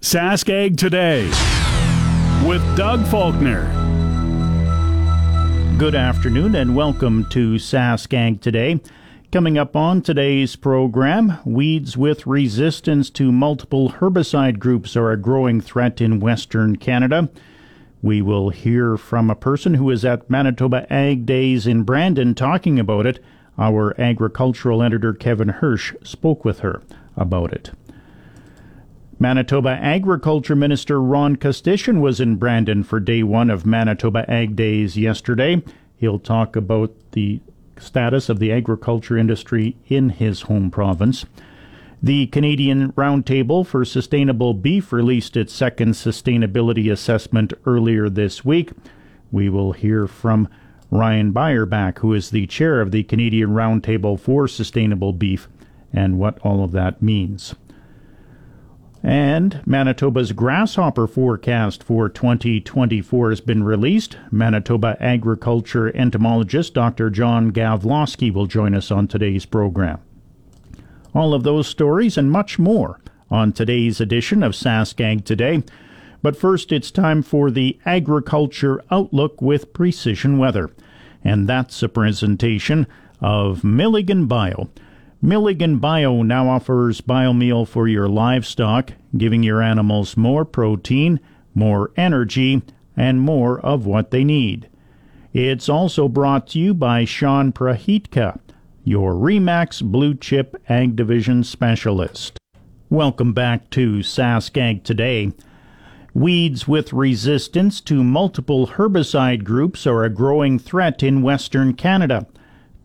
[0.00, 1.24] Saskag Today
[2.48, 3.64] with Doug Falconer.
[5.76, 8.80] Good afternoon and welcome to Saskag Today.
[9.32, 15.60] Coming up on today's program, weeds with resistance to multiple herbicide groups are a growing
[15.60, 17.28] threat in Western Canada.
[18.00, 22.78] We will hear from a person who is at Manitoba Ag Days in Brandon talking
[22.78, 23.18] about it.
[23.58, 26.82] Our agricultural editor Kevin Hursh spoke with her
[27.16, 27.72] about it.
[29.20, 34.96] Manitoba Agriculture Minister Ron Kostyshyn was in Brandon for day one of Manitoba Ag Days
[34.96, 35.60] yesterday.
[35.96, 37.40] He'll talk about the
[37.76, 41.26] status of the agriculture industry in his home province.
[42.00, 48.70] The Canadian Roundtable for Sustainable Beef released its second sustainability assessment earlier this week.
[49.32, 50.48] We will hear from
[50.92, 55.48] Ryan Beierbach, who is the chair of the Canadian Roundtable for Sustainable Beef,
[55.92, 57.56] and what all of that means.
[59.02, 64.16] And Manitoba's grasshopper forecast for 2024 has been released.
[64.30, 67.08] Manitoba agriculture entomologist Dr.
[67.08, 70.00] John Gavloski will join us on today's program.
[71.14, 75.62] All of those stories and much more on today's edition of Saskag Today.
[76.22, 80.70] But first, it's time for the Agriculture Outlook with Precision Weather.
[81.22, 82.86] And that's a presentation
[83.20, 84.68] of Milligan Bio.
[85.20, 91.18] Milligan Bio now offers biomeal for your livestock, giving your animals more protein,
[91.56, 92.62] more energy,
[92.96, 94.68] and more of what they need.
[95.32, 98.38] It's also brought to you by Sean Prahitka,
[98.84, 102.38] your Remax Blue Chip Ag Division Specialist.
[102.88, 105.32] Welcome back to Saskag Today.
[106.14, 112.28] Weeds with resistance to multiple herbicide groups are a growing threat in Western Canada.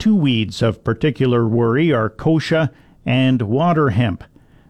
[0.04, 2.72] Two weeds of particular worry are kochia
[3.06, 4.26] and water hemp.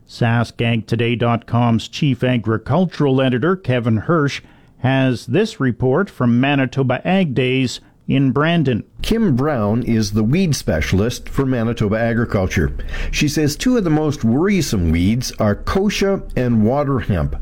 [0.08, 4.44] SaskAgToday.com's chief agricultural editor, Kevin Hursh,
[4.82, 8.84] has this report from Manitoba Ag Days in Brandon.
[9.02, 12.76] Kim Brown is the weed specialist for Manitoba Agriculture.
[13.12, 17.36] She says two of the most worrisome weeds are kochia and water hemp.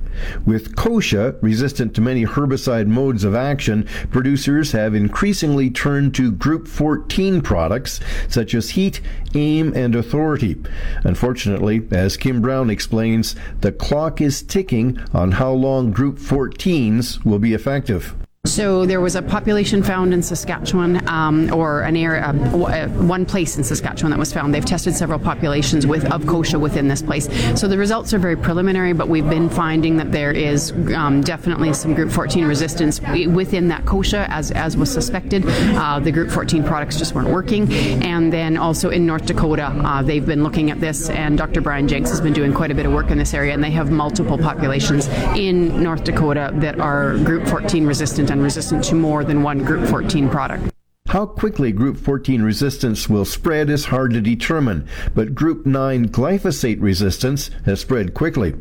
[0.46, 6.68] With kochia, resistant to many herbicide modes of action, producers have increasingly turned to Group
[6.68, 9.02] 14 products such as Heat,
[9.36, 10.62] AIM, and Authority.
[11.04, 17.40] Unfortunately, as Kim Brown explains, the clock is ticking on how long Group 14s will
[17.40, 18.16] be effective.
[18.48, 23.24] So there was a population found in Saskatchewan, um, or an area, um, uh, one
[23.24, 24.52] place in Saskatchewan that was found.
[24.52, 27.30] They've tested several populations with of kochia within this place.
[27.54, 31.72] So the results are very preliminary, but we've been finding that there is um, definitely
[31.74, 35.44] some Group 14 resistance within that kochia, as as was suspected.
[35.48, 37.72] Uh, the Group 14 products just weren't working,
[38.04, 41.62] and then also in North Dakota, uh, they've been looking at this, and Dr.
[41.62, 43.70] Brian Jenks has been doing quite a bit of work in this area, and they
[43.70, 49.24] have multiple populations in North Dakota that are Group 14 resistant and resistant to more
[49.24, 50.72] than one Group 14 product.
[51.08, 56.82] How quickly Group 14 resistance will spread is hard to determine, but Group 9 glyphosate
[56.82, 58.56] resistance has spread quickly.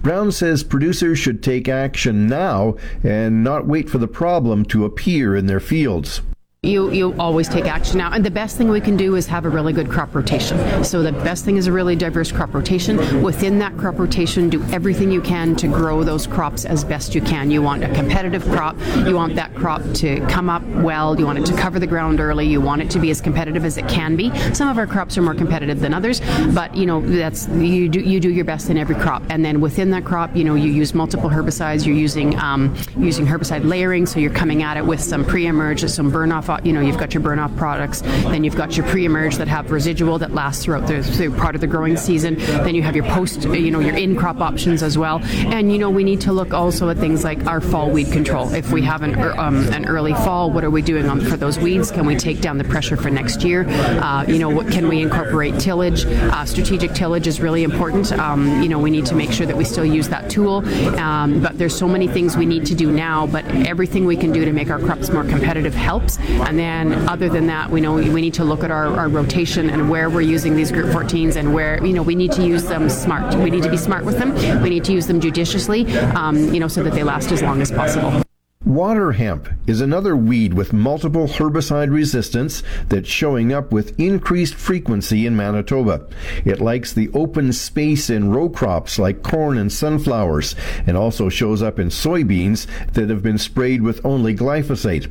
[0.00, 5.34] Brown says producers should take action now and not wait for the problem to appear
[5.34, 6.22] in their fields
[6.64, 7.98] you you always take action.
[7.98, 10.82] Now and the best thing we can do is have a really good crop rotation.
[10.82, 13.22] So the best thing is a really diverse crop rotation.
[13.22, 17.20] Within that crop rotation do everything you can to grow those crops as best you
[17.20, 17.52] can.
[17.52, 18.76] You want a competitive crop.
[19.06, 21.16] You want that crop to come up well.
[21.16, 22.48] You want it to cover the ground early.
[22.48, 24.36] You want it to be as competitive as it can be.
[24.52, 26.20] Some of our crops are more competitive than others
[26.54, 29.22] but you know that's you do you do your best in every crop.
[29.30, 31.86] And then within that crop you know you use multiple herbicides.
[31.86, 36.10] You're using um, using herbicide layering so you're coming at it with some pre-emerge some
[36.10, 39.36] burn off you know, you've got your burn off products, then you've got your pre-emerge
[39.36, 42.36] that have residual that lasts throughout the through part of the growing season.
[42.36, 45.20] Then you have your post, you know, your in crop options as well.
[45.22, 48.52] And you know, we need to look also at things like our fall weed control.
[48.52, 51.58] If we have an um, an early fall, what are we doing on, for those
[51.58, 51.90] weeds?
[51.90, 53.66] Can we take down the pressure for next year?
[53.68, 56.04] Uh, you know, what can we incorporate tillage?
[56.06, 58.12] Uh, strategic tillage is really important.
[58.12, 60.66] Um, you know, we need to make sure that we still use that tool.
[60.98, 63.26] Um, but there's so many things we need to do now.
[63.26, 66.18] But everything we can do to make our crops more competitive helps.
[66.42, 69.70] And then other than that, we know we need to look at our, our rotation
[69.70, 72.64] and where we're using these group 14s and where, you know, we need to use
[72.64, 73.34] them smart.
[73.34, 74.34] We need to be smart with them.
[74.62, 77.60] We need to use them judiciously, um, you know, so that they last as long
[77.60, 78.22] as possible.
[78.78, 85.26] Water hemp is another weed with multiple herbicide resistance that's showing up with increased frequency
[85.26, 86.06] in Manitoba.
[86.44, 90.54] It likes the open space in row crops like corn and sunflowers
[90.86, 95.10] and also shows up in soybeans that have been sprayed with only glyphosate.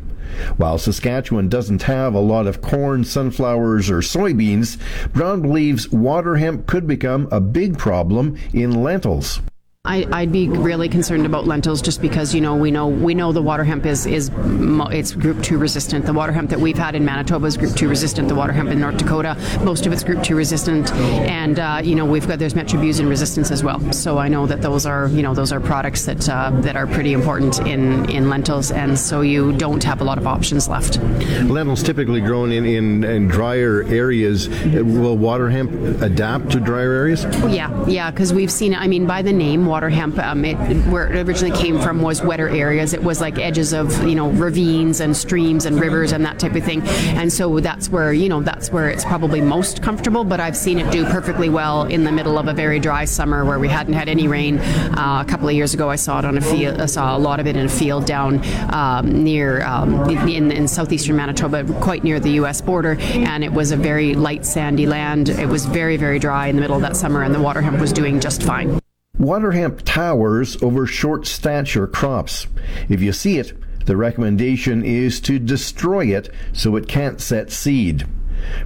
[0.56, 4.78] While Saskatchewan doesn't have a lot of corn, sunflowers, or soybeans,
[5.12, 9.42] Brown believes water hemp could become a big problem in lentils.
[9.88, 13.32] I, would be really concerned about lentils just because you know we know we know
[13.32, 16.06] the water hemp is is it's group two resistant.
[16.06, 18.28] The water hemp that we've had in Manitoba is group two resistant.
[18.28, 21.96] The water hemp in North Dakota, most of it's group two resistant, and uh, you
[21.96, 23.80] know we've got there's metribuzin resistance as well.
[23.94, 26.88] So I know that those are you know those are products that uh, that are
[26.88, 31.00] pretty important in in lentils, and so you don't have a lot of options left.
[31.44, 34.50] Lentils typically grown in in, in drier areas.
[34.50, 37.24] Will water hemp adapt to drier areas?
[37.48, 38.80] Yeah, yeah, because we've seen it.
[38.80, 40.56] I mean, by the name water hemp, um, it,
[40.88, 42.94] where it originally came from was wetter areas.
[42.94, 46.56] It was like edges of you know ravines and streams and rivers and that type
[46.56, 46.82] of thing.
[47.18, 50.24] And so that's where you know that's where it's probably most comfortable.
[50.24, 53.46] But I've seen it do perfectly well in the middle of a very dry summer
[53.46, 54.60] where we hadn't had any rain.
[54.60, 56.82] Uh, a couple of years ago, I saw it on a field.
[56.82, 58.42] I saw a lot of it in a field down
[58.74, 62.62] um, near um, in, in southeastern Manitoba, quite near the U.S.
[62.62, 65.30] border, and it was a very light sandy land.
[65.30, 67.80] It was very very dry in the middle of that summer, and the water hemp
[67.80, 68.80] was doing just fine.
[69.20, 72.46] Water hemp towers over short stature crops.
[72.88, 73.54] If you see it,
[73.86, 78.06] the recommendation is to destroy it so it can't set seed.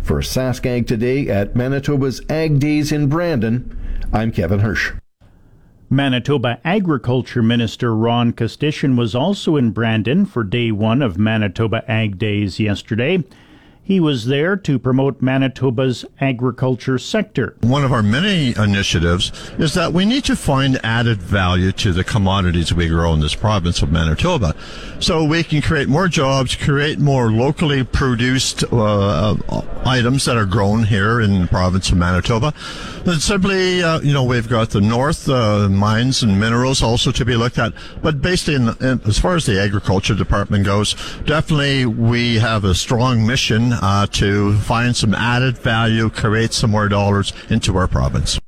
[0.02, 3.78] For SaskAg today at Manitoba's Ag Days in Brandon,
[4.12, 4.92] I'm Kevin Hursh.
[5.90, 12.18] Manitoba Agriculture Minister Ron Kostyshyn was also in Brandon for day one of Manitoba Ag
[12.18, 13.24] Days yesterday.
[13.92, 17.58] He was there to promote Manitoba's agriculture sector.
[17.60, 22.06] One of our many initiatives is that we need to find added value to the
[22.06, 24.56] commodities we grow in this province of Manitoba.
[25.02, 29.36] So we can create more jobs, create more locally produced uh,
[29.86, 32.54] items that are grown here in the province of Manitoba.
[33.06, 37.26] And simply, uh, you know, we've got the north uh, mines and minerals also to
[37.26, 37.74] be looked at.
[38.02, 40.94] But basically, in, in, as far as the agriculture department goes,
[41.26, 46.88] definitely we have a strong mission uh, to find some added value, create some more
[46.88, 48.40] dollars into our province.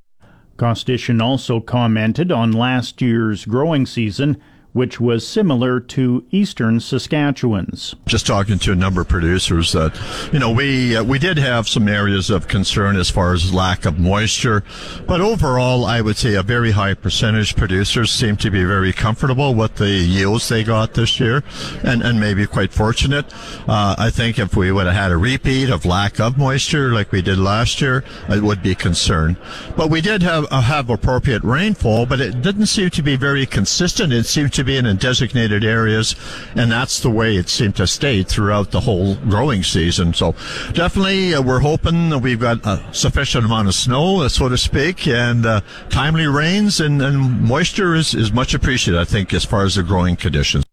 [0.58, 4.42] Kostyshyn also commented on last year's growing season
[4.74, 7.96] which was similar to eastern Saskatchewan's.
[8.08, 9.98] Just talking to a number of producers that,
[10.34, 13.86] you know, we uh, we did have some areas of concern as far as lack
[13.86, 14.64] of moisture,
[15.08, 19.54] but overall, I would say a very high percentage producers seem to be very comfortable
[19.54, 21.44] with the yields they got this year,
[21.84, 23.32] and and maybe quite fortunate.
[23.68, 27.12] Uh, I think if we would have had a repeat of lack of moisture like
[27.12, 29.38] we did last year, it would be concern.
[29.78, 33.46] But we did have uh, have appropriate rainfall, but it didn't seem to be very
[33.46, 34.12] consistent.
[34.12, 36.16] It seemed to be in designated areas,
[36.56, 40.14] and that's the way it seemed to stay throughout the whole growing season.
[40.14, 40.34] So
[40.74, 44.58] definitely, uh, we're hoping that we've got a sufficient amount of snow, uh, so to
[44.58, 49.46] speak, and uh, timely rains and, and moisture is, is much appreciated, I think, as
[49.46, 50.64] far as the growing conditions.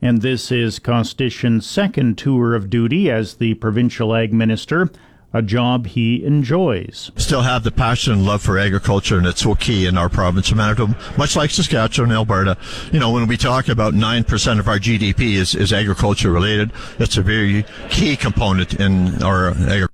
[0.00, 4.90] And this is Kostyshyn's second tour of duty as the provincial ag minister
[5.32, 7.10] a job he enjoys.
[7.16, 10.50] Still have the passion and love for agriculture, and it's so key in our province
[10.50, 12.56] of Manitoba, much like Saskatchewan and Alberta.
[12.92, 17.16] You know, when we talk about 9% of our GDP is, is agriculture related, it's
[17.16, 19.88] a very key component in our agriculture.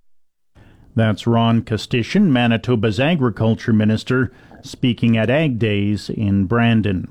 [0.97, 4.33] That's Ron Kostyshyn, Manitoba's agriculture minister,
[4.63, 7.07] speaking at Ag Days in Brandon.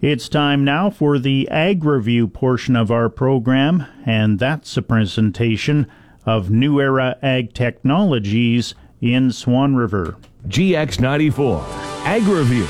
[0.00, 5.86] It's time now for the Ag Review portion of our program, and that's a presentation
[6.28, 10.14] of New Era Ag Technologies in Swan River.
[10.46, 11.64] GX94
[12.04, 12.66] Ag Review.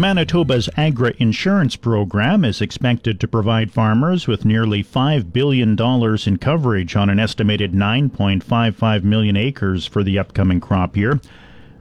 [0.00, 5.78] Manitoba's Agri Insurance Program is expected to provide farmers with nearly $5 billion
[6.26, 11.20] in coverage on an estimated 9.55 million acres for the upcoming crop year.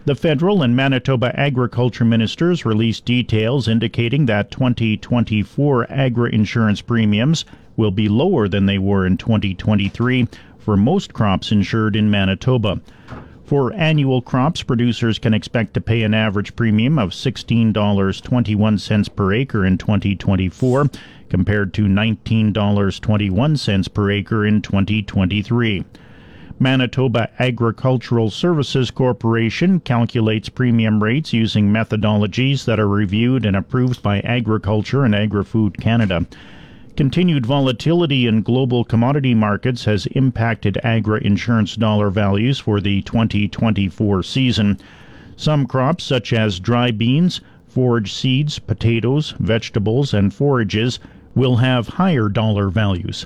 [0.05, 7.43] The federal and Manitoba agriculture ministers released details indicating that 2024 agri insurance premiums
[7.75, 10.27] will be lower than they were in 2023
[10.59, 12.81] for most crops insured in Manitoba.
[13.45, 19.65] For annual crops, producers can expect to pay an average premium of $16.21 per acre
[19.65, 20.85] in 2024
[21.29, 25.83] compared to $19.21 per acre in 2023.
[26.57, 34.21] Manitoba Agricultural Services Corporation calculates premium rates using methodologies that are reviewed and approved by
[34.21, 36.25] Agriculture and Agri-Food Canada.
[36.95, 44.23] Continued volatility in global commodity markets has impacted agri insurance dollar values for the 2024
[44.23, 44.79] season.
[45.35, 51.01] Some crops, such as dry beans, forage seeds, potatoes, vegetables, and forages,
[51.35, 53.25] will have higher dollar values.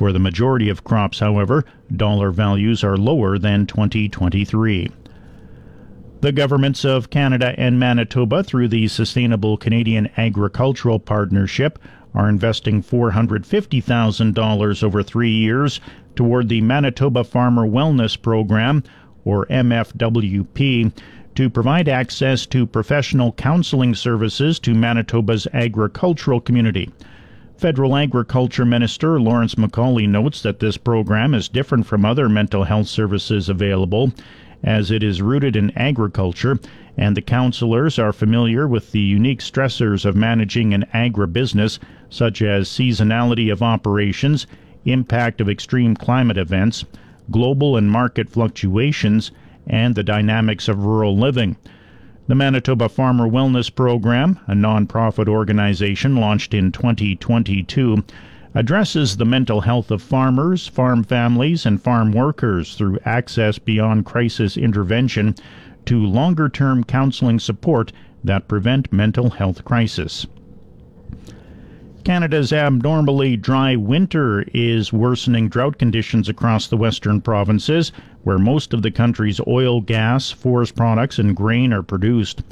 [0.00, 4.88] For the majority of crops, however, dollar values are lower than 2023.
[6.22, 11.78] The governments of Canada and Manitoba, through the Sustainable Canadian Agricultural Partnership,
[12.14, 15.82] are investing $450,000 over three years
[16.16, 18.82] toward the Manitoba Farmer Wellness Program,
[19.26, 20.92] or MFWP,
[21.34, 26.88] to provide access to professional counseling services to Manitoba's agricultural community.
[27.60, 32.86] Federal Agriculture Minister Lawrence MacAulay notes that this program is different from other mental health
[32.86, 34.14] services available
[34.64, 36.58] as it is rooted in agriculture
[36.96, 42.66] and the counselors are familiar with the unique stressors of managing an agribusiness such as
[42.66, 44.46] seasonality of operations,
[44.86, 46.86] impact of extreme climate events,
[47.30, 49.32] global and market fluctuations,
[49.66, 51.56] and the dynamics of rural living.
[52.30, 58.04] The Manitoba Farmer Wellness Program, a non-profit organization launched in 2022,
[58.54, 64.56] addresses the mental health of farmers, farm families, and farm workers through access beyond crisis
[64.56, 65.34] intervention
[65.86, 67.90] to longer-term counseling support
[68.22, 70.24] that prevent mental health crisis.
[72.04, 77.90] Canada's abnormally dry winter is worsening drought conditions across the western provinces,
[78.22, 82.42] where most of the country's oil, gas, forest products, and grain are produced.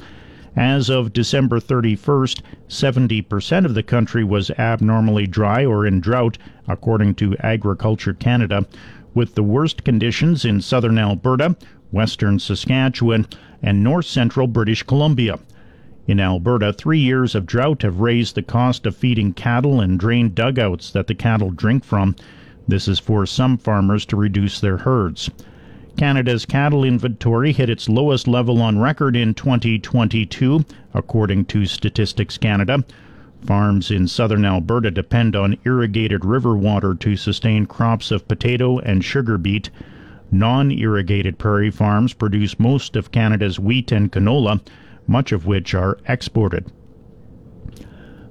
[0.56, 7.14] As of December 31st, 70% of the country was abnormally dry or in drought, according
[7.16, 8.66] to Agriculture Canada,
[9.14, 11.56] with the worst conditions in southern Alberta,
[11.92, 13.26] western Saskatchewan,
[13.62, 15.38] and north central British Columbia.
[16.06, 20.34] In Alberta, three years of drought have raised the cost of feeding cattle and drained
[20.34, 22.16] dugouts that the cattle drink from.
[22.66, 25.30] This has forced some farmers to reduce their herds.
[25.98, 30.64] Canada's cattle inventory hit its lowest level on record in 2022,
[30.94, 32.84] according to Statistics Canada.
[33.44, 39.04] Farms in southern Alberta depend on irrigated river water to sustain crops of potato and
[39.04, 39.70] sugar beet.
[40.30, 44.60] Non irrigated prairie farms produce most of Canada's wheat and canola
[45.08, 46.70] much of which are exported.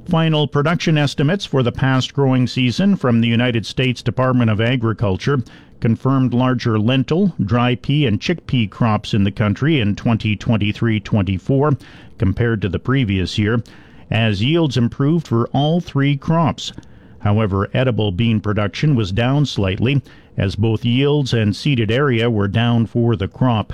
[0.10, 5.44] Final production estimates for the past growing season from the United States Department of Agriculture
[5.82, 11.72] confirmed larger lentil, dry pea, and chickpea crops in the country in 2023 24
[12.18, 13.62] compared to the previous year,
[14.10, 16.72] as yields improved for all three crops.
[17.20, 20.02] However, edible bean production was down slightly,
[20.38, 23.74] as both yields and seeded area were down for the crop.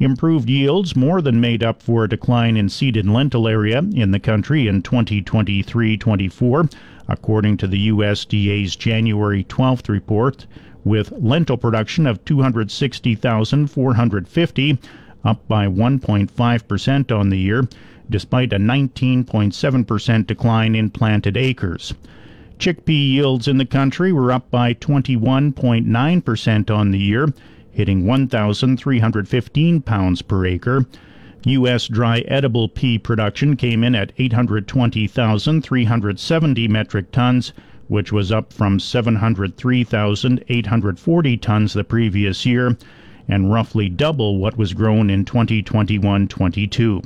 [0.00, 4.18] Improved yields more than made up for a decline in seeded lentil area in the
[4.18, 6.70] country in 2023 24,
[7.06, 10.46] according to the USDA's January 12th report,
[10.84, 14.78] with lentil production of 260,450,
[15.22, 17.68] up by 1.5% on the year,
[18.08, 21.92] despite a 19.7% decline in planted acres.
[22.58, 27.28] Chickpea yields in the country were up by 21.9% on the year,
[27.72, 30.86] hitting 1,315 pounds per acre.
[31.44, 31.88] U.S.
[31.88, 37.54] dry edible pea production came in at 820,370 metric tons,
[37.88, 42.76] which was up from 703,840 tons the previous year,
[43.26, 47.02] and roughly double what was grown in 2021 22.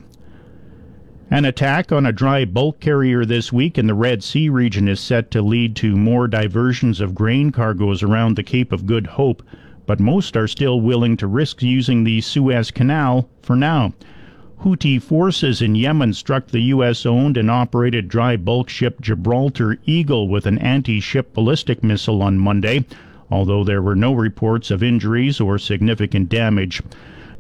[1.31, 5.01] An attack on a dry bulk carrier this week in the Red Sea region is
[5.01, 9.43] set to lead to more diversions of grain cargoes around the Cape of Good Hope
[9.87, 13.93] but most are still willing to risk using the Suez Canal for now.
[14.65, 17.05] Houthi forces in Yemen struck the U.S.
[17.05, 22.39] owned and operated dry bulk ship Gibraltar Eagle with an anti ship ballistic missile on
[22.39, 22.87] Monday,
[23.31, 26.81] although there were no reports of injuries or significant damage.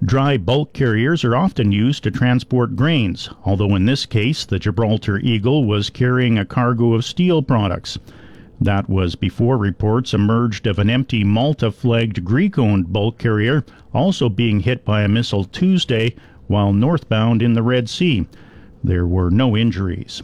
[0.04, 5.18] Dry bulk carriers are often used to transport grains, although in this case the Gibraltar
[5.18, 7.98] Eagle was carrying a cargo of steel products.
[8.60, 14.28] That was before reports emerged of an empty Malta flagged Greek owned bulk carrier also
[14.28, 16.14] being hit by a missile Tuesday
[16.46, 18.26] while northbound in the Red Sea.
[18.82, 20.22] There were no injuries.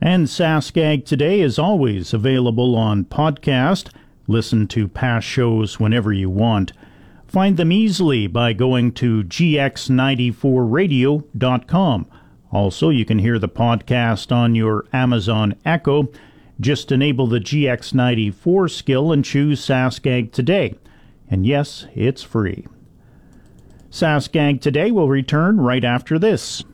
[0.00, 3.88] And SaskAg Today is always available on podcast.
[4.28, 6.72] Listen to past shows whenever you want.
[7.26, 12.06] Find them easily by going to gx94radio.com.
[12.52, 16.08] Also, you can hear the podcast on your Amazon Echo
[16.60, 20.74] just enable the GX94 skill and choose SaskAg today.
[21.28, 22.66] And yes, it's free.
[23.90, 26.64] SaskAg Today will return right after this.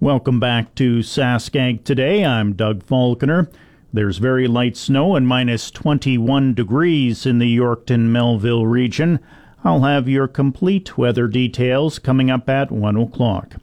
[0.00, 2.24] Welcome back to SaskAg Today.
[2.24, 3.50] I'm Doug Falconer.
[3.92, 9.18] There's very light snow and minus 21 degrees in the Yorkton Melville region.
[9.64, 13.54] I'll have your complete weather details coming up at 1 o'clock.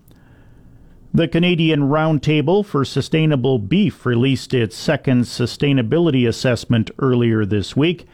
[1.16, 8.06] The Canadian Roundtable for Sustainable Beef released its second sustainability assessment earlier this week.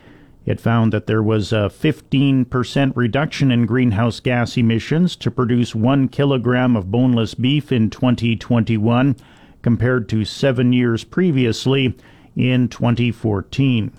[0.46, 6.10] It found that there was a 15% reduction in greenhouse gas emissions to produce one
[6.10, 9.16] kilogram of boneless beef in 2021
[9.64, 11.98] compared to seven years previously
[12.36, 13.92] in 2014.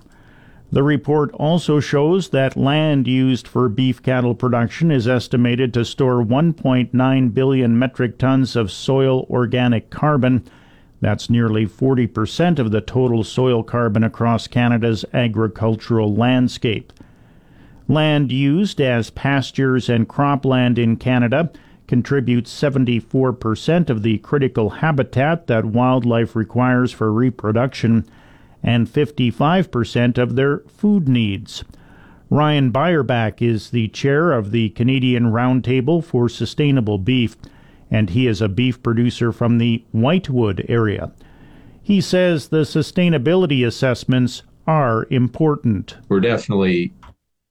[0.72, 6.24] The report also shows that land used for beef cattle production is estimated to store
[6.24, 10.44] 1.9 billion metric tons of soil organic carbon.
[11.02, 16.90] That's nearly 40% of the total soil carbon across Canada's agricultural landscape.
[17.86, 21.52] Land used as pastures and cropland in Canada
[21.86, 28.06] contributes 74% of the critical habitat that wildlife requires for reproduction
[28.62, 31.64] and 55% of their food needs.
[32.30, 37.36] Ryan Beierbach is the chair of the Canadian Roundtable for Sustainable Beef,
[37.90, 41.12] and he is a beef producer from the Whitewood area.
[41.82, 45.96] He says the sustainability assessments are important.
[46.08, 46.94] We're definitely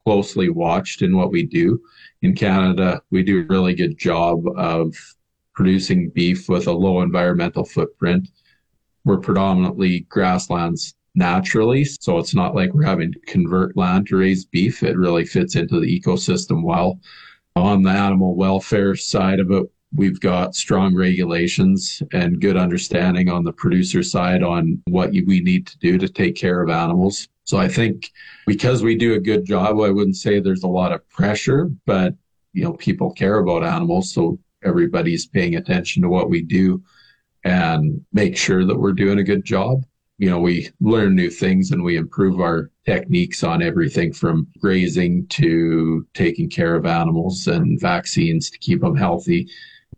[0.05, 1.79] closely watched in what we do.
[2.21, 4.95] In Canada, we do a really good job of
[5.53, 8.29] producing beef with a low environmental footprint.
[9.03, 11.83] We're predominantly grasslands naturally.
[11.85, 14.83] So it's not like we're having to convert land to raise beef.
[14.83, 16.99] It really fits into the ecosystem well.
[17.55, 23.43] On the animal welfare side of it, we've got strong regulations and good understanding on
[23.43, 27.27] the producer side on what we need to do to take care of animals.
[27.43, 28.09] So I think
[28.47, 32.15] because we do a good job, I wouldn't say there's a lot of pressure, but
[32.53, 34.13] you know, people care about animals.
[34.13, 36.81] So everybody's paying attention to what we do
[37.43, 39.83] and make sure that we're doing a good job
[40.21, 45.25] you know, we learn new things and we improve our techniques on everything from grazing
[45.29, 49.49] to taking care of animals and vaccines to keep them healthy.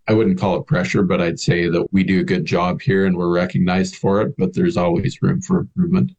[0.08, 3.06] I wouldn't call it pressure, but I'd say that we do a good job here
[3.06, 6.14] and we're recognized for it, but there's always room for improvement.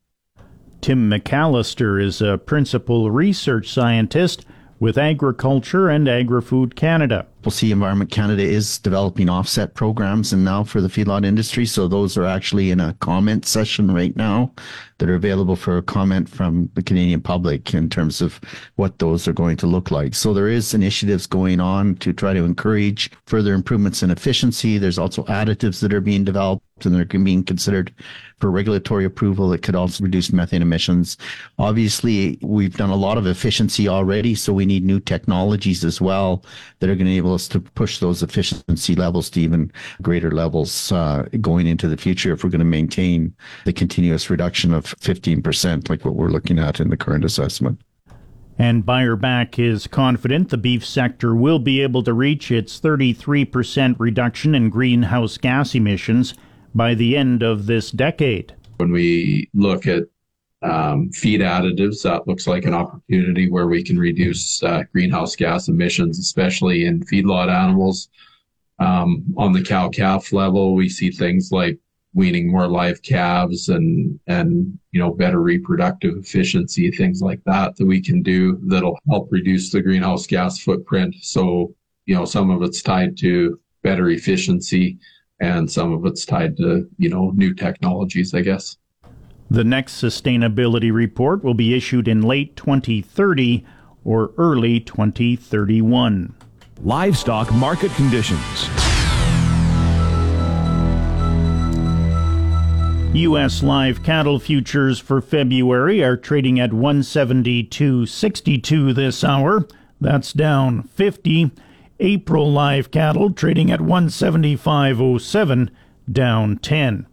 [0.82, 4.44] Tim McAllister is a principal research scientist
[4.84, 7.26] with Agriculture and Agri-Food Canada.
[7.42, 11.64] We'll see Environment Canada is developing offset programs and now for the feedlot industry.
[11.64, 14.52] So those are actually in a comment session right now
[14.98, 18.38] that are available for comment from the Canadian public in terms of
[18.76, 20.14] what those are going to look like.
[20.14, 24.76] So there is initiatives going on to try to encourage further improvements in efficiency.
[24.76, 27.92] There's also additives that are being developed and they're being considered
[28.38, 31.16] for regulatory approval that could also reduce methane emissions.
[31.58, 36.44] Obviously, we've done a lot of efficiency already, so we need new technologies as well
[36.80, 40.92] that are going to enable us to push those efficiency levels to even greater levels
[40.92, 45.88] uh, going into the future if we're going to maintain the continuous reduction of 15%,
[45.88, 47.80] like what we're looking at in the current assessment.
[48.58, 54.54] And Beierbach is confident the beef sector will be able to reach its 33% reduction
[54.54, 56.34] in greenhouse gas emissions
[56.74, 58.54] by the end of this decade.
[58.78, 60.04] When we look at
[60.62, 65.68] um, feed additives, that looks like an opportunity where we can reduce uh, greenhouse gas
[65.68, 68.08] emissions, especially in feedlot animals.
[68.78, 71.78] Um, on the cow calf level, we see things like
[72.14, 77.86] weaning more live calves and and you know better reproductive efficiency, things like that that
[77.86, 81.14] we can do that'll help reduce the greenhouse gas footprint.
[81.20, 81.74] So
[82.06, 84.98] you know some of it's tied to better efficiency,
[85.40, 88.76] and some of it's tied to you know new technologies, I guess.
[89.50, 93.64] The next sustainability report will be issued in late 2030
[94.04, 96.34] or early 2031.
[96.82, 98.68] Livestock market conditions.
[103.14, 103.62] U.S.
[103.62, 109.68] live cattle futures for February are trading at 172.62 this hour.
[110.00, 111.52] That's down 50.
[112.00, 115.68] April live cattle trading at 175.07,
[116.10, 117.06] down 10.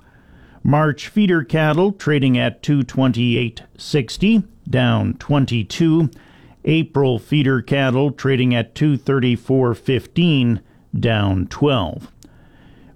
[0.63, 6.09] March feeder cattle trading at 228.60, down 22.
[6.65, 10.59] April feeder cattle trading at 234.15,
[10.99, 12.11] down 12.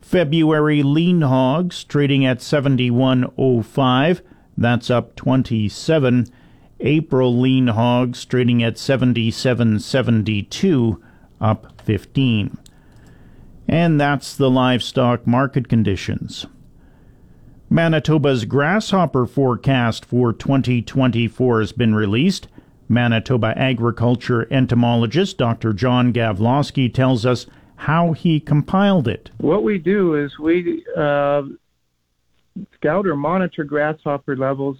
[0.02, 4.22] February lean hogs trading at 71.05,
[4.58, 6.26] that's up 27.
[6.80, 11.02] April lean hogs trading at 77.72,
[11.42, 12.58] up 15.
[13.68, 16.46] And that's the livestock market conditions.
[17.70, 22.48] Manitoba's grasshopper forecast for 2024 has been released.
[22.88, 25.74] Manitoba agriculture entomologist Dr.
[25.74, 29.32] John Gavloski tells us how he compiled it.
[29.40, 31.44] What we do is we uh,
[32.76, 34.78] scout or monitor grasshopper levels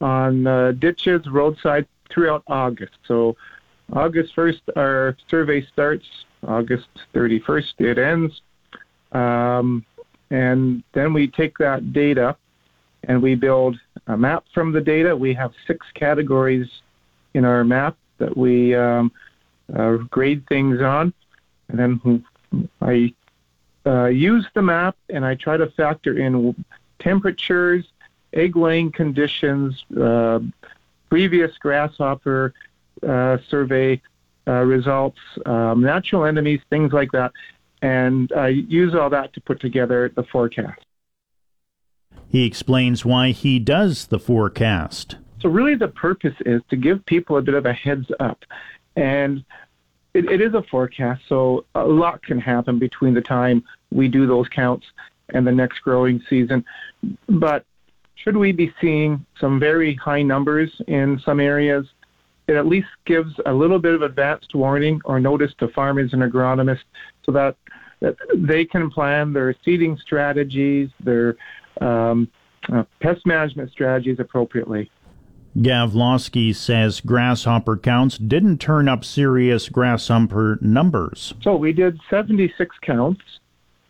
[0.00, 2.94] on uh, ditches, roadside throughout August.
[3.06, 3.36] So,
[3.92, 6.04] August 1st, our survey starts.
[6.46, 8.40] August 31st, it ends.
[9.12, 9.84] Um,
[10.30, 12.36] and then we take that data
[13.04, 13.76] and we build
[14.08, 15.14] a map from the data.
[15.16, 16.68] We have six categories
[17.34, 19.12] in our map that we um,
[19.74, 21.12] uh, grade things on.
[21.68, 22.24] And then
[22.80, 23.14] I
[23.86, 26.54] uh, use the map and I try to factor in
[27.00, 27.84] temperatures,
[28.32, 30.40] egg laying conditions, uh,
[31.08, 32.52] previous grasshopper
[33.06, 34.00] uh, survey
[34.46, 37.32] uh, results, um, natural enemies, things like that,
[37.82, 40.80] and uh, use all that to put together the forecast.
[42.28, 45.16] He explains why he does the forecast.
[45.40, 48.44] So, really, the purpose is to give people a bit of a heads up.
[48.96, 49.44] And
[50.14, 54.26] it, it is a forecast, so a lot can happen between the time we do
[54.26, 54.86] those counts
[55.30, 56.64] and the next growing season.
[57.28, 57.64] But
[58.14, 61.86] should we be seeing some very high numbers in some areas,
[62.48, 66.22] it at least gives a little bit of advanced warning or notice to farmers and
[66.22, 66.84] agronomists
[67.24, 67.56] so that,
[68.00, 71.36] that they can plan their seeding strategies, their
[71.80, 72.28] um,
[72.72, 74.90] uh, pest management strategies appropriately.
[75.56, 81.32] Gavloski says grasshopper counts didn't turn up serious grasshopper numbers.
[81.40, 83.22] So we did 76 counts,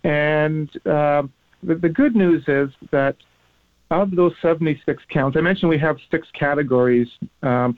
[0.05, 1.25] and uh,
[1.63, 3.17] the, the good news is that
[3.91, 7.09] of those 76 counts, I mentioned we have six categories
[7.43, 7.77] um,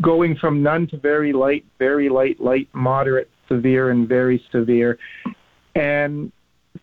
[0.00, 4.98] going from none to very light, very light, light, moderate, severe, and very severe.
[5.74, 6.32] And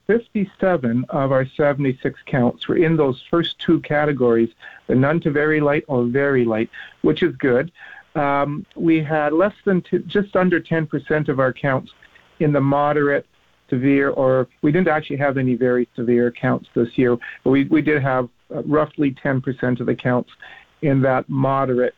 [0.08, 4.50] 57 of our 76 counts were in those first two categories,
[4.88, 6.70] the none to very light or very light,
[7.02, 7.72] which is good.
[8.16, 11.92] Um, we had less than just under 10% of our counts
[12.40, 13.26] in the moderate,
[13.70, 17.82] severe, or we didn't actually have any very severe counts this year, but we, we
[17.82, 20.32] did have uh, roughly 10% of the counts
[20.82, 21.96] in that moderate,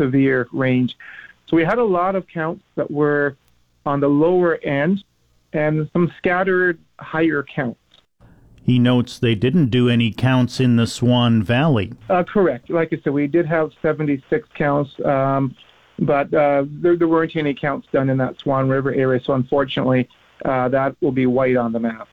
[0.00, 0.96] severe range.
[1.48, 3.36] So we had a lot of counts that were
[3.84, 5.04] on the lower end
[5.52, 7.80] and some scattered higher counts.
[8.62, 11.92] He notes they didn't do any counts in the Swan Valley.
[12.08, 12.70] Uh, correct.
[12.70, 15.56] Like I said, we did have 76 counts, um,
[15.98, 20.08] but uh, there, there, weren't any counts done in that Swan River area, so unfortunately,
[20.44, 22.08] uh, that will be white on the map.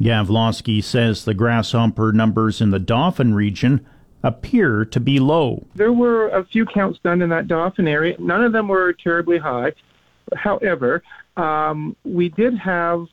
[0.00, 3.84] Gavloski says the grasshopper numbers in the Dauphin region
[4.22, 5.66] appear to be low.
[5.74, 8.16] There were a few counts done in that Dauphin area.
[8.18, 9.72] None of them were terribly high.
[10.34, 11.02] However,
[11.36, 13.06] um, we did have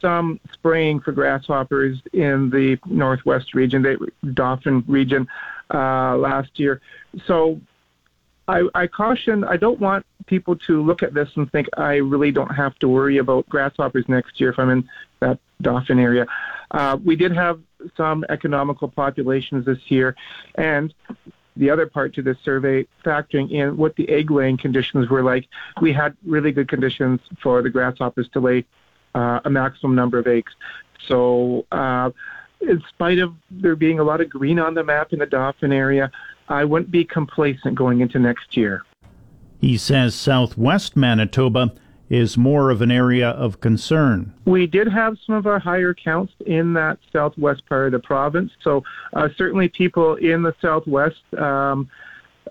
[0.00, 5.26] some spraying for grasshoppers in the northwest region, the Dauphin region,
[5.72, 6.80] uh, last year.
[7.26, 7.60] So
[8.48, 12.30] I, I, caution, I don't want people to look at this and think I really
[12.30, 14.88] don't have to worry about grasshoppers next year if I'm in
[15.20, 16.26] that Dauphin area.
[16.70, 17.60] Uh, we did have
[17.96, 20.16] some economical populations this year,
[20.54, 20.94] and
[21.56, 25.48] the other part to this survey, factoring in what the egg laying conditions were like,
[25.80, 28.64] we had really good conditions for the grasshoppers to lay
[29.14, 30.52] uh, a maximum number of eggs.
[31.08, 32.10] So, uh,
[32.60, 35.72] in spite of there being a lot of green on the map in the Dauphin
[35.72, 36.10] area,
[36.48, 38.82] I wouldn't be complacent going into next year.
[39.60, 41.72] He says southwest Manitoba
[42.08, 44.32] is more of an area of concern.
[44.44, 48.52] We did have some of our higher counts in that southwest part of the province.
[48.62, 51.88] So uh, certainly people in the southwest, um,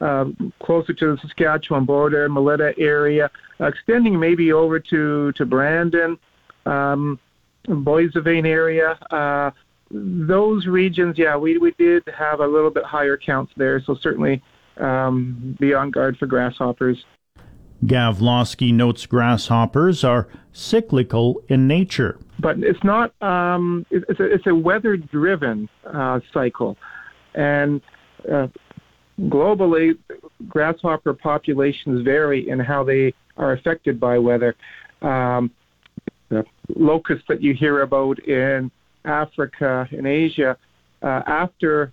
[0.01, 0.25] uh,
[0.59, 6.17] closer to the Saskatchewan border, Melita area, extending maybe over to to Brandon,
[6.65, 7.19] um,
[7.67, 8.97] area.
[9.09, 9.51] Uh,
[9.91, 13.79] those regions, yeah, we we did have a little bit higher counts there.
[13.79, 14.41] So certainly
[14.77, 17.05] um, be on guard for grasshoppers.
[17.87, 22.19] Gavloski notes grasshoppers are cyclical in nature.
[22.39, 26.77] But it's not, um, it's, a, it's a weather driven uh, cycle.
[27.33, 27.81] And
[28.31, 28.47] uh,
[29.21, 29.97] globally,
[30.47, 34.55] grasshopper populations vary in how they are affected by weather.
[35.01, 35.51] Um,
[36.29, 36.45] the
[36.75, 38.71] locusts that you hear about in
[39.05, 40.57] Africa and Asia,
[41.01, 41.91] uh, after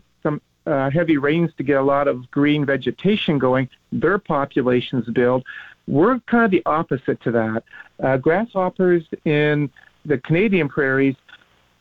[0.67, 5.45] uh, heavy rains to get a lot of green vegetation going, their populations build.
[5.87, 7.65] We're kind of the opposite to that.
[8.03, 9.71] Uh, grasshoppers in
[10.05, 11.17] the Canadian prairies,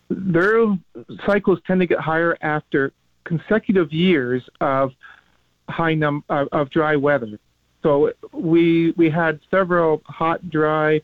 [0.10, 0.78] their
[1.26, 2.91] cycles tend to get higher after
[3.24, 4.91] consecutive years of
[5.70, 7.39] high num of, of dry weather.
[7.84, 11.02] So we we had several hot, dry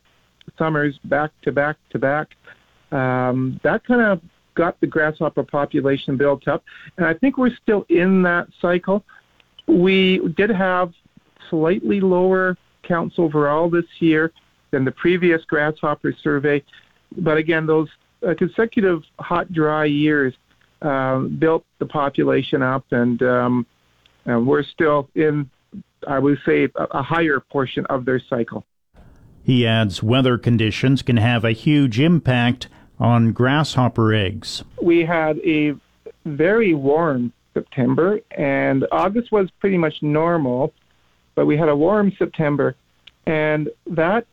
[0.56, 2.28] summers back to back to back.
[2.92, 4.20] Um, that kind of
[4.58, 6.64] got the grasshopper population built up,
[6.96, 9.04] and I think we're still in that cycle.
[9.66, 10.92] We did have
[11.48, 14.32] slightly lower counts overall this year
[14.72, 16.62] than the previous grasshopper survey.
[17.16, 17.88] But again, those
[18.26, 20.34] uh, consecutive hot, dry years
[20.82, 23.66] um, built the population up, and, um,
[24.26, 25.48] and we're still in,
[26.06, 28.66] I would say, a, a higher portion of their cycle.
[29.42, 32.68] He adds weather conditions can have a huge impact
[33.00, 34.64] on grasshopper eggs.
[34.82, 35.74] We had a
[36.24, 40.72] very warm September, and August was pretty much normal
[41.38, 42.74] but we had a warm September,
[43.24, 44.26] and that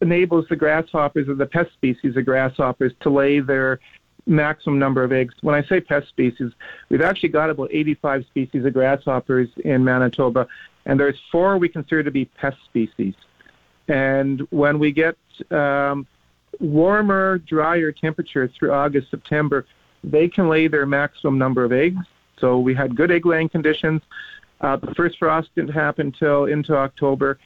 [0.00, 3.80] enables the grasshoppers or the pest species of grasshoppers to lay their
[4.26, 5.34] maximum number of eggs.
[5.40, 6.52] When I say pest species,
[6.88, 10.46] we've actually got about 85 species of grasshoppers in Manitoba,
[10.84, 13.14] and there's four we consider to be pest species.
[13.88, 15.16] And when we get
[15.50, 16.06] um,
[16.60, 19.66] warmer, drier temperatures through August, September,
[20.04, 22.04] they can lay their maximum number of eggs.
[22.38, 24.02] So we had good egg laying conditions.
[24.60, 27.38] Uh, the first frost didn't happen until into October.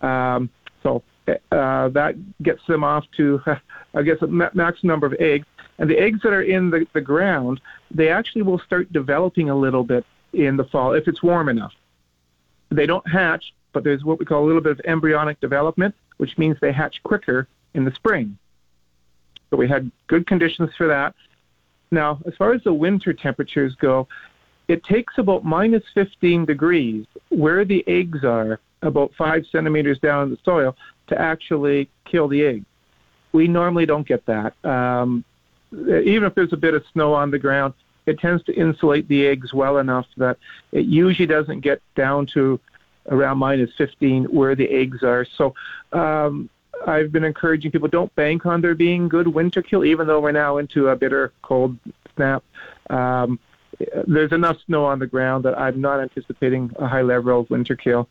[0.00, 0.50] Um,
[0.82, 3.40] so uh, that gets them off to,
[3.94, 5.46] I guess, a max number of eggs.
[5.78, 7.60] And the eggs that are in the, the ground,
[7.90, 11.72] they actually will start developing a little bit in the fall if it's warm enough.
[12.70, 16.38] They don't hatch, but there's what we call a little bit of embryonic development, which
[16.38, 18.38] means they hatch quicker in the spring.
[19.52, 21.14] So we had good conditions for that.
[21.90, 24.08] Now, as far as the winter temperatures go,
[24.66, 30.30] it takes about minus 15 degrees where the eggs are, about five centimeters down in
[30.30, 30.74] the soil,
[31.08, 32.64] to actually kill the egg.
[33.32, 34.54] We normally don't get that.
[34.64, 35.22] Um,
[35.72, 37.74] even if there's a bit of snow on the ground,
[38.06, 40.38] it tends to insulate the eggs well enough that
[40.72, 42.58] it usually doesn't get down to
[43.10, 45.26] around minus 15 where the eggs are.
[45.36, 45.54] So
[45.92, 46.48] um,
[46.86, 50.32] I've been encouraging people don't bank on there being good winter kill, even though we're
[50.32, 51.78] now into a bitter cold
[52.14, 52.42] snap.
[52.90, 53.38] Um,
[54.06, 57.76] there's enough snow on the ground that I'm not anticipating a high level of winter
[57.76, 58.08] kill.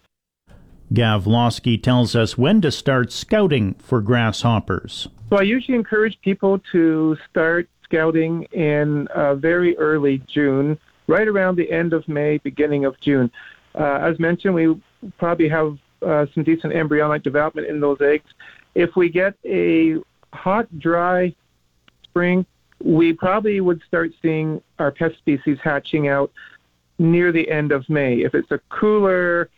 [0.94, 5.08] Gavloski tells us when to start scouting for grasshoppers.
[5.30, 11.56] So I usually encourage people to start scouting in uh, very early June, right around
[11.56, 13.32] the end of May, beginning of June.
[13.74, 14.82] Uh, as mentioned, we
[15.18, 18.30] probably have uh, some decent embryonic development in those eggs.
[18.76, 19.98] If we get a
[20.34, 21.36] hot, dry
[22.04, 22.46] spring,
[22.84, 26.32] we probably would start seeing our pest species hatching out
[27.00, 28.22] near the end of May.
[28.22, 29.50] If it's a cooler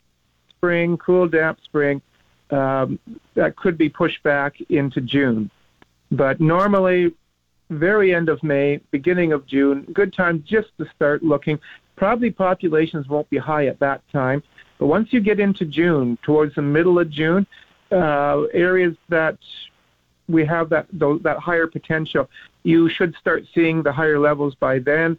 [0.50, 2.02] spring, cool, damp spring,
[2.50, 3.00] um,
[3.36, 5.50] that could be pushed back into June.
[6.12, 7.14] But normally,
[7.70, 11.60] very end of May, beginning of June, good time just to start looking.
[11.96, 14.44] Probably populations won't be high at that time,
[14.80, 17.48] but once you get into June, towards the middle of June,
[17.94, 19.38] uh, areas that
[20.28, 22.30] we have that that higher potential,
[22.64, 25.18] you should start seeing the higher levels by then.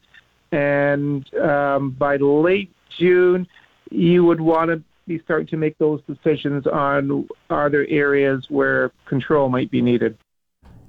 [0.52, 3.46] And um, by late June,
[3.90, 8.90] you would want to be starting to make those decisions on are there areas where
[9.06, 10.16] control might be needed.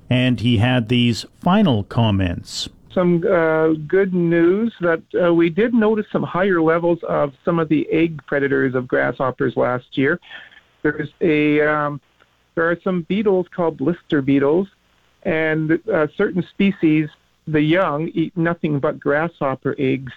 [0.10, 2.70] And he had these final comments.
[2.94, 7.68] Some uh, good news that uh, we did notice some higher levels of some of
[7.68, 10.20] the egg predators of grasshoppers last year.
[10.86, 12.00] There's a um,
[12.54, 14.68] there are some beetles called blister beetles,
[15.24, 17.10] and uh, certain species,
[17.48, 20.14] the young, eat nothing but grasshopper eggs.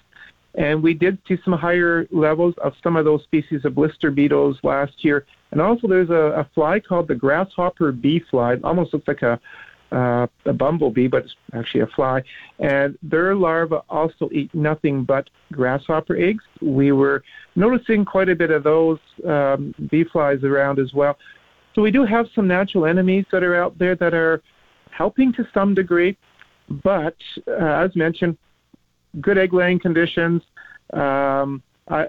[0.53, 4.59] And we did see some higher levels of some of those species of blister beetles
[4.61, 5.25] last year.
[5.49, 8.53] And also, there's a, a fly called the grasshopper bee fly.
[8.53, 9.39] It almost looks like a
[9.91, 12.21] uh, a bumblebee, but it's actually a fly.
[12.59, 16.43] And their larvae also eat nothing but grasshopper eggs.
[16.61, 17.23] We were
[17.55, 21.17] noticing quite a bit of those um, bee flies around as well.
[21.75, 24.41] So we do have some natural enemies that are out there that are
[24.91, 26.17] helping to some degree,
[26.83, 27.15] but
[27.47, 28.37] uh, as mentioned,
[29.21, 30.41] good egg laying conditions.
[30.93, 31.63] Um,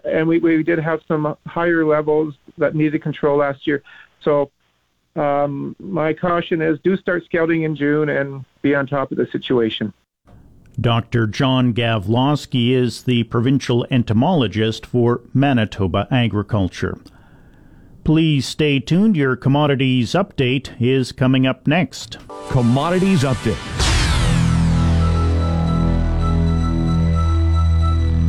[0.04, 3.82] and we, we did have some higher levels that needed control last year.
[4.22, 4.50] So
[5.16, 9.26] um, my caution is do start scouting in June and be on top of the
[9.32, 9.92] situation.
[10.80, 11.26] Dr.
[11.26, 16.98] John Gavloski is the provincial entomologist for Manitoba Agriculture.
[18.04, 19.16] Please stay tuned.
[19.16, 22.16] Your commodities update is coming up next.
[22.48, 23.58] Commodities update.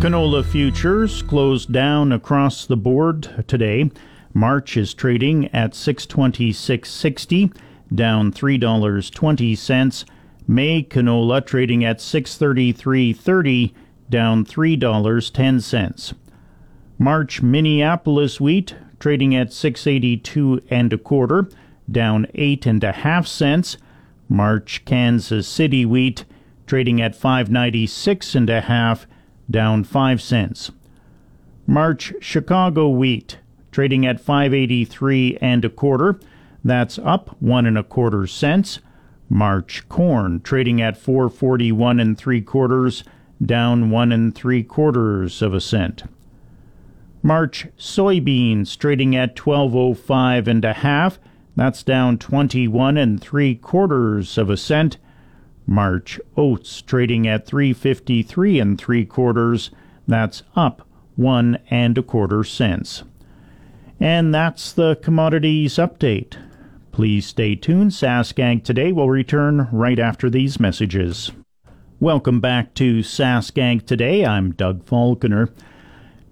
[0.01, 3.91] Canola futures closed down across the board today.
[4.33, 7.55] March is trading at 626.60,
[7.93, 10.05] down $3.20.
[10.47, 13.73] May canola trading at 633.30,
[14.09, 16.13] down $3.10.
[16.97, 21.49] March Minneapolis wheat trading at 682 and a quarter,
[21.89, 23.77] down eight and a half cents.
[24.29, 26.23] March Kansas City wheat
[26.67, 29.07] trading at 596 and a half,
[29.49, 30.71] down 5 cents.
[31.67, 33.39] March Chicago wheat
[33.71, 36.19] trading at 583 and a quarter,
[36.63, 38.79] that's up one and a quarter cents.
[39.29, 43.03] March corn trading at 441 and three quarters,
[43.43, 46.03] down one and three quarters of a cent.
[47.23, 51.19] March soybeans trading at 1205 and a half.
[51.55, 54.97] That's down 21 and three quarters of a cent.
[55.65, 59.71] March oats trading at 353 and three quarters.
[60.07, 63.03] That's up one and a quarter cents.
[64.01, 66.35] And that's the commodities update.
[66.91, 67.91] Please stay tuned.
[67.91, 71.31] SaskAg Today will return right after these messages.
[71.99, 74.25] Welcome back to SaskAg Today.
[74.25, 75.49] I'm Doug Falconer.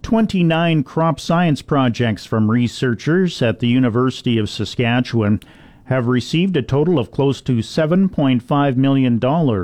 [0.02, 5.40] 29 crop science projects from researchers at the University of Saskatchewan
[5.86, 9.20] have received a total of close to $7.5 million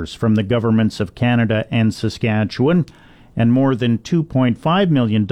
[0.06, 2.86] from the governments of Canada and Saskatchewan
[3.36, 5.26] and more than $2.5 million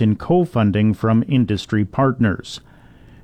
[0.00, 2.60] in co funding from industry partners.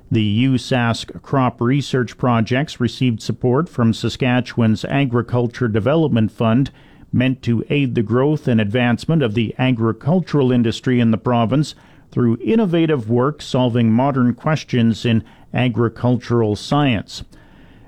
[0.09, 6.71] The USask crop research projects received support from Saskatchewan's Agriculture Development Fund
[7.11, 11.75] meant to aid the growth and advancement of the agricultural industry in the province
[12.11, 15.23] through innovative work solving modern questions in
[15.53, 17.23] agricultural science.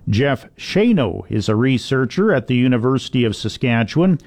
[0.10, 4.20] Jeff Schoenau is a researcher at the University of Saskatchewan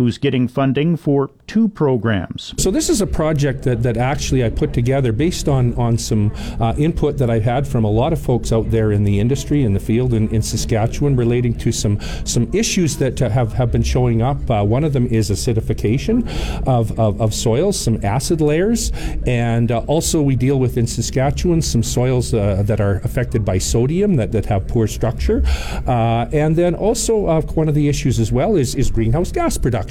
[0.00, 2.54] who's getting funding for two programs.
[2.56, 6.32] So this is a project that, that actually I put together based on, on some
[6.58, 9.62] uh, input that I've had from a lot of folks out there in the industry,
[9.62, 13.82] in the field in, in Saskatchewan relating to some, some issues that have, have been
[13.82, 14.38] showing up.
[14.50, 16.26] Uh, one of them is acidification
[16.66, 18.92] of, of, of soils, some acid layers,
[19.26, 23.58] and uh, also we deal with in Saskatchewan some soils uh, that are affected by
[23.58, 25.42] sodium that, that have poor structure.
[25.86, 29.89] Uh, and then also one of the issues as well is, is greenhouse gas production.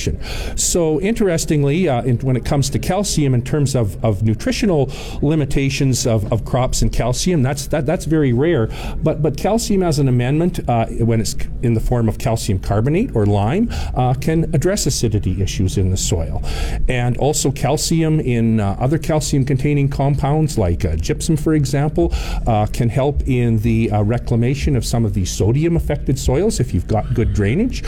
[0.55, 6.07] So, interestingly, uh, in, when it comes to calcium, in terms of, of nutritional limitations
[6.07, 8.67] of, of crops and calcium, that's that, that's very rare.
[9.03, 13.15] But but calcium as an amendment, uh, when it's in the form of calcium carbonate
[13.15, 16.41] or lime, uh, can address acidity issues in the soil,
[16.87, 22.13] and also calcium in uh, other calcium-containing compounds like uh, gypsum, for example,
[22.47, 27.13] uh, can help in the reclamation of some of these sodium-affected soils if you've got
[27.13, 27.83] good drainage,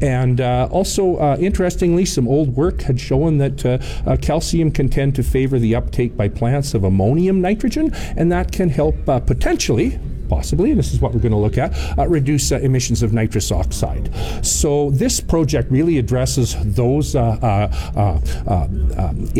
[0.00, 5.22] and also interestingly, some old work had shown that uh, uh, calcium can tend to
[5.22, 10.70] favor the uptake by plants of ammonium nitrogen, and that can help uh, potentially possibly,
[10.70, 13.52] and this is what we're going to look at, uh, reduce uh, emissions of nitrous
[13.52, 14.10] oxide.
[14.44, 17.70] So this project really addresses those uh,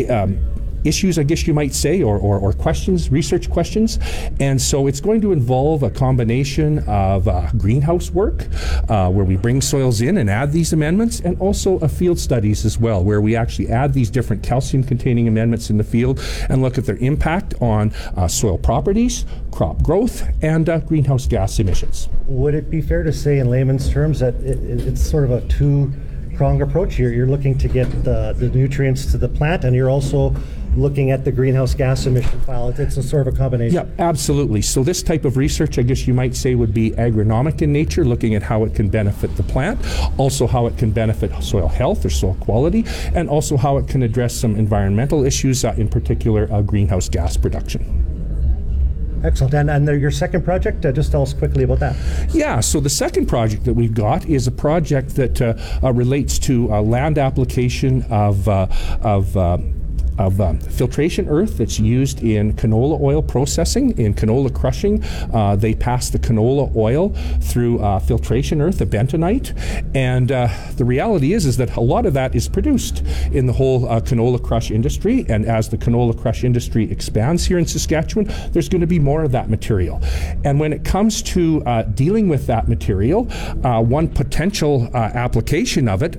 [0.09, 0.56] um,
[0.87, 3.99] issues, I guess you might say, or, or, or, questions, research questions.
[4.39, 8.45] And so it's going to involve a combination of uh, greenhouse work,
[8.89, 12.65] uh, where we bring soils in and add these amendments, and also a field studies
[12.65, 16.61] as well, where we actually add these different calcium containing amendments in the field and
[16.61, 22.09] look at their impact on uh, soil properties, crop growth, and uh, greenhouse gas emissions.
[22.27, 25.41] Would it be fair to say, in layman's terms, that it, it's sort of a
[25.47, 25.91] two
[26.35, 27.11] pronged approach here?
[27.11, 30.35] You're looking to get the, the nutrients to the plant, and you're also
[30.77, 32.69] looking at the greenhouse gas emission file.
[32.69, 33.75] It's a sort of a combination.
[33.75, 34.61] Yeah, absolutely.
[34.61, 38.05] So this type of research, I guess you might say, would be agronomic in nature,
[38.05, 39.79] looking at how it can benefit the plant,
[40.17, 44.03] also how it can benefit soil health or soil quality, and also how it can
[44.03, 48.03] address some environmental issues, uh, in particular uh, greenhouse gas production.
[49.23, 49.53] Excellent.
[49.55, 51.95] And, and your second project, uh, just tell us quickly about that.
[52.33, 56.37] Yeah, so the second project that we've got is a project that uh, uh, relates
[56.39, 58.67] to land application of, uh,
[59.01, 59.57] of uh,
[60.17, 65.03] of um, filtration earth that's used in canola oil processing, in canola crushing.
[65.33, 67.09] Uh, they pass the canola oil
[67.41, 69.53] through uh, filtration earth, a bentonite,
[69.95, 73.53] and uh, the reality is is that a lot of that is produced in the
[73.53, 75.25] whole uh, canola crush industry.
[75.29, 79.23] And as the canola crush industry expands here in Saskatchewan, there's going to be more
[79.23, 80.01] of that material.
[80.43, 83.27] And when it comes to uh, dealing with that material,
[83.63, 86.17] uh, one potential application of it,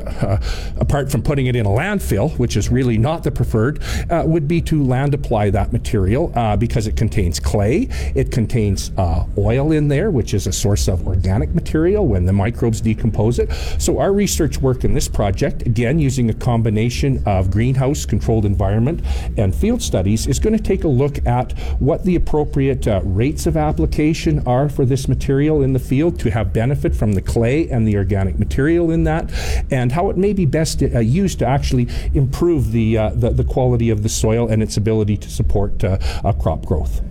[0.79, 4.49] apart from putting it in a landfill, which is really not the preferred, uh, would
[4.49, 9.73] be to land apply that material uh, because it contains clay, it contains uh, oil
[9.73, 13.51] in there, which is a source of organic material when the microbes decompose it.
[13.79, 19.03] So our research work in this project, again using a combination of greenhouse controlled environment
[19.37, 23.47] and field studies, is going to take a look at what the appropriate uh, rates
[23.47, 27.69] of application are for this material in the field to have benefit from the clay
[27.69, 29.31] and the organic material in that,
[29.71, 33.45] and how it may be best uh, used to actually improve the, uh, the, the
[33.45, 35.99] quality of the soil and its ability to support uh,
[36.41, 37.03] crop growth.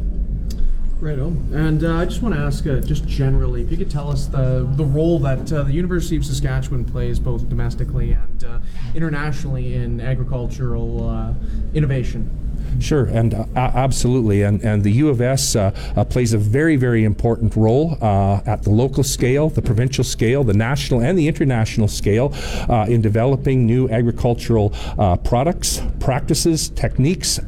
[0.99, 4.09] Right And uh, I just want to ask, uh, just generally, if you could tell
[4.09, 8.59] us the, the role that uh, the University of Saskatchewan plays both domestically and uh,
[8.95, 11.33] internationally in agricultural uh,
[11.75, 12.46] innovation.
[12.79, 16.75] Sure, and uh, absolutely, and and the U of S uh, uh, plays a very
[16.75, 21.27] very important role uh, at the local scale, the provincial scale, the national and the
[21.27, 22.33] international scale
[22.69, 27.39] uh, in developing new agricultural uh, products, practices, techniques,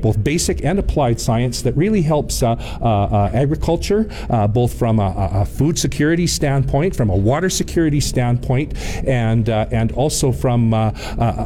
[0.00, 4.04] both basic and applied science that really helps agriculture,
[4.52, 8.74] both from a, a, food security standpoint, from a water security standpoint,
[9.06, 10.72] and and also from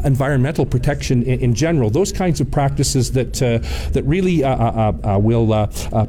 [0.04, 1.90] environmental protection in, in general.
[1.90, 5.46] Those kinds of practices that that uh, that really uh, uh, uh, will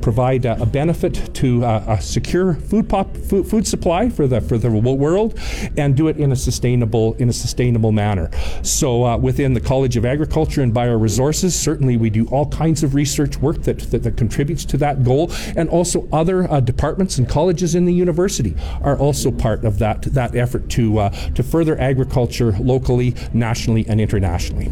[0.01, 4.69] provide a benefit to a secure food, pop, food food supply for the for the
[4.69, 5.39] world,
[5.77, 8.29] and do it in a sustainable in a sustainable manner.
[8.61, 13.37] So within the College of Agriculture and Bioresources, certainly we do all kinds of research
[13.37, 17.85] work that, that, that contributes to that goal, and also other departments and colleges in
[17.85, 23.85] the university are also part of that that effort to to further agriculture locally, nationally,
[23.87, 24.71] and internationally.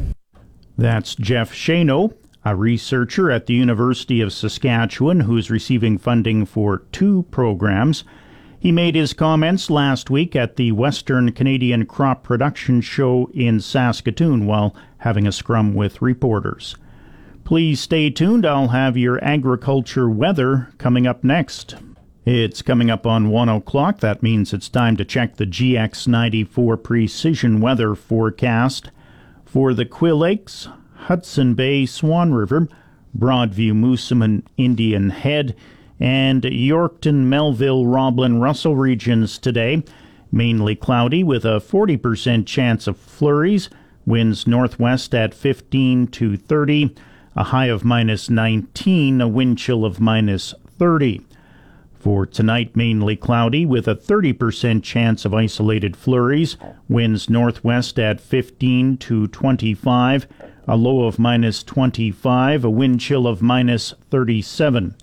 [0.77, 2.13] That's Jeff Schoenau,
[2.45, 8.03] a researcher at the University of Saskatchewan who's receiving funding for two programs.
[8.59, 14.45] He made his comments last week at the Western Canadian Crop Production Show in Saskatoon
[14.45, 16.75] while having a scrum with reporters.
[17.43, 18.45] Please stay tuned.
[18.45, 21.75] I'll have your agriculture weather coming up next.
[22.25, 23.99] It's coming up on 1 o'clock.
[23.99, 28.91] That means it's time to check the GX94 precision weather forecast
[29.43, 30.69] for the Quill Lakes,
[31.03, 32.67] Hudson Bay, Swan River,
[33.17, 35.55] Broadview, Moosomin, Indian Head,
[35.99, 39.83] and Yorkton, Melville, Roblin, Russell regions today.
[40.31, 43.69] Mainly cloudy with a 40% chance of flurries.
[44.05, 46.95] Winds northwest at 15 to 30.
[47.35, 51.21] A high of minus 19, a wind chill of minus 30.
[51.93, 56.57] For tonight, mainly cloudy with a 30% chance of isolated flurries.
[56.89, 60.27] Winds northwest at 15 to 25.
[60.67, 62.63] A low of minus 25.
[62.63, 64.95] A wind chill of minus 37.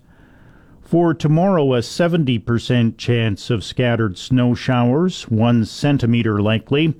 [0.81, 6.95] For tomorrow, a 70% chance of scattered snow showers, 1 centimeter likely.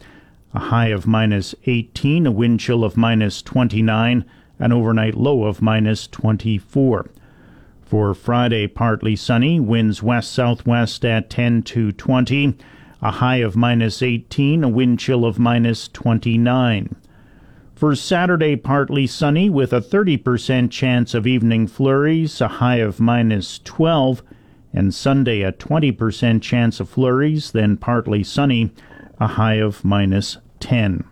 [0.53, 2.27] A high of minus 18.
[2.27, 4.25] A wind chill of minus 29.
[4.59, 7.11] An overnight low of minus 24.
[7.91, 12.55] For Friday, partly sunny, winds west southwest at 10 to 20,
[13.03, 16.95] a high of minus 18, a wind chill of minus 29.
[17.81, 23.59] For Saturday, partly sunny with a 30% chance of evening flurries, a high of minus
[23.61, 24.23] 12,
[24.75, 28.71] and Sunday, a 20% chance of flurries, then partly sunny,
[29.19, 31.05] a high of minus 10.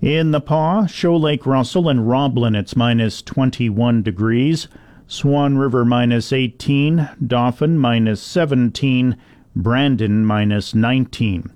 [0.00, 4.68] In the Pas, Shoal Lake Russell and Roblin, it's minus 21 degrees.
[5.08, 9.16] Swan River minus 18, Dauphin minus 17,
[9.56, 11.50] Brandon minus 19.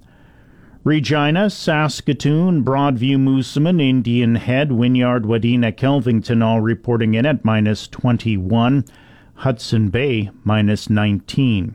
[0.88, 8.86] Regina, Saskatoon, Broadview, Moosomin, Indian Head, Wynyard, Wadena, Kelvington all reporting in at minus 21.
[9.34, 11.74] Hudson Bay minus 19.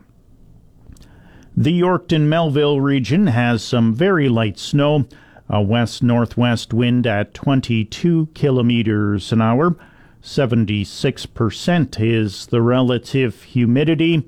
[1.56, 5.06] The Yorkton Melville region has some very light snow,
[5.48, 9.76] a west northwest wind at 22 kilometers an hour.
[10.24, 14.28] 76% is the relative humidity.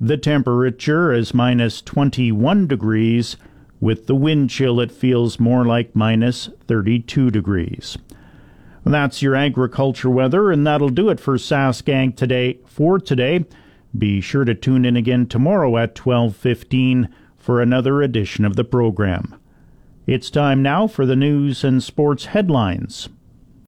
[0.00, 3.36] The temperature is minus 21 degrees.
[3.84, 7.98] With the wind chill, it feels more like minus 32 degrees.
[8.82, 12.60] That's your agriculture weather, and that'll do it for SaskAg today.
[12.64, 13.44] For today,
[13.96, 19.34] be sure to tune in again tomorrow at 12:15 for another edition of the program.
[20.06, 23.10] It's time now for the news and sports headlines.